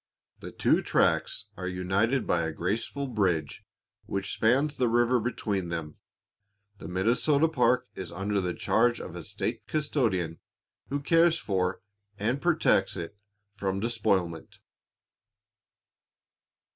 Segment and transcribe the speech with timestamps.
[0.39, 3.63] The two tracts are united by a graceful bridge
[4.07, 5.97] which spans the river between them.
[6.79, 10.39] The Minnesota park is under the charge of a state custodian,
[10.89, 11.83] who cares for
[12.17, 13.15] and protects it
[13.55, 14.57] from despoilment.